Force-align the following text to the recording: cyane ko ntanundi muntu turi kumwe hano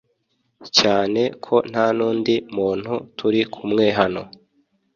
cyane 0.77 1.21
ko 1.45 1.55
ntanundi 1.69 2.33
muntu 2.55 2.93
turi 3.17 3.41
kumwe 3.53 3.85
hano 3.99 4.21